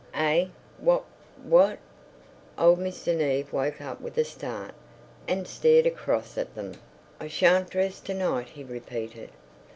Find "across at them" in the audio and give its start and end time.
5.85-6.73